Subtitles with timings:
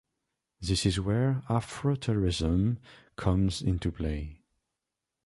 [0.59, 2.77] This is where Afrofuturism
[3.17, 4.39] comes into play.